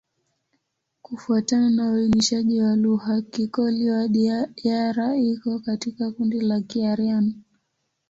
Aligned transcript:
Kufuatana 1.01 1.69
na 1.69 1.91
uainishaji 1.91 2.61
wa 2.61 2.75
lugha, 2.75 3.21
Kikoli-Wadiyara 3.21 5.15
iko 5.15 5.59
katika 5.59 6.11
kundi 6.11 6.41
la 6.41 6.61
Kiaryan. 6.61 7.33